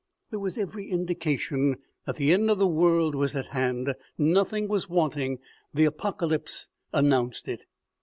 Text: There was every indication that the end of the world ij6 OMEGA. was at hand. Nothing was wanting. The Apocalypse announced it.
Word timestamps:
There 0.31 0.39
was 0.39 0.57
every 0.57 0.89
indication 0.89 1.75
that 2.07 2.15
the 2.15 2.33
end 2.33 2.49
of 2.49 2.57
the 2.57 2.65
world 2.65 3.13
ij6 3.13 3.17
OMEGA. 3.17 3.19
was 3.19 3.35
at 3.35 3.45
hand. 3.45 3.93
Nothing 4.17 4.67
was 4.67 4.89
wanting. 4.89 5.37
The 5.75 5.85
Apocalypse 5.85 6.69
announced 6.91 7.47
it. 7.47 7.65